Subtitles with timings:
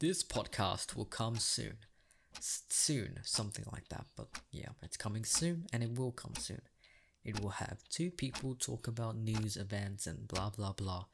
[0.00, 1.78] This podcast will come soon.
[2.40, 4.06] Soon, something like that.
[4.16, 6.62] But yeah, it's coming soon and it will come soon.
[7.24, 11.06] It will have two people talk about news events and blah blah blah.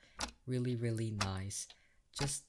[0.46, 1.66] Really, really nice.
[2.18, 2.42] Just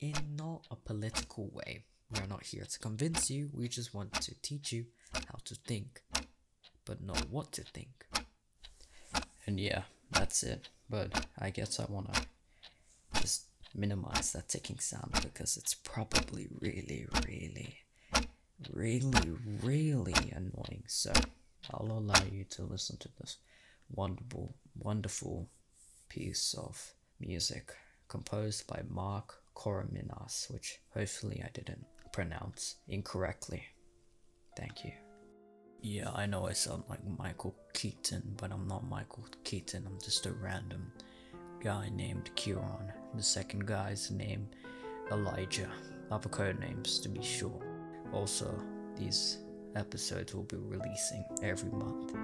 [0.00, 1.84] in not a political way.
[2.10, 6.02] We're not here to convince you, we just want to teach you how to think,
[6.86, 8.06] but not what to think.
[9.46, 10.70] And yeah, that's it.
[10.90, 12.14] But I guess I wanna
[13.20, 17.78] just minimize that ticking sound because it's probably really, really,
[18.72, 19.20] really,
[19.62, 20.84] really annoying.
[20.86, 21.12] So
[21.72, 23.38] I'll allow you to listen to this
[23.90, 25.48] wonderful, wonderful
[26.08, 27.72] piece of music
[28.08, 33.64] composed by Marc Corominas, which hopefully I didn't pronounce incorrectly.
[34.56, 34.92] Thank you.
[35.80, 39.84] Yeah, I know I sound like Michael Keaton, but I'm not Michael Keaton.
[39.86, 40.90] I'm just a random
[41.60, 42.92] guy named Keiran.
[43.14, 44.48] The second guy's name
[45.10, 45.70] Elijah.
[46.10, 47.60] Other code names to be sure.
[48.12, 48.54] Also,
[48.96, 49.38] these
[49.74, 52.14] episodes will be releasing every month.